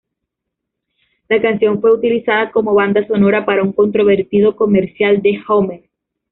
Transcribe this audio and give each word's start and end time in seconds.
La 1.29 1.39
canción 1.39 1.79
fue 1.79 1.93
utilizada 1.93 2.49
como 2.51 2.73
banda 2.73 3.05
sonora 3.05 3.45
para 3.45 3.61
un 3.61 3.71
controvertido 3.71 4.55
comercial 4.55 5.21
de 5.21 5.39
Hummer. 5.47 5.83